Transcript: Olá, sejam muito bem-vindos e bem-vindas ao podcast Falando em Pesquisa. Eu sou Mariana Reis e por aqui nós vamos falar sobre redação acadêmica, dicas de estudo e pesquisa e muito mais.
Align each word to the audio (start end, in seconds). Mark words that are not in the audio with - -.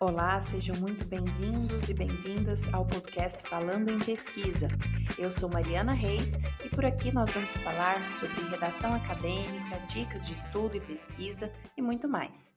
Olá, 0.00 0.38
sejam 0.38 0.76
muito 0.76 1.04
bem-vindos 1.06 1.88
e 1.88 1.94
bem-vindas 1.94 2.72
ao 2.72 2.86
podcast 2.86 3.42
Falando 3.48 3.90
em 3.90 3.98
Pesquisa. 3.98 4.68
Eu 5.18 5.28
sou 5.28 5.48
Mariana 5.48 5.92
Reis 5.92 6.38
e 6.64 6.68
por 6.68 6.84
aqui 6.84 7.10
nós 7.10 7.34
vamos 7.34 7.56
falar 7.56 8.06
sobre 8.06 8.48
redação 8.48 8.94
acadêmica, 8.94 9.76
dicas 9.92 10.24
de 10.24 10.34
estudo 10.34 10.76
e 10.76 10.80
pesquisa 10.80 11.52
e 11.76 11.82
muito 11.82 12.08
mais. 12.08 12.54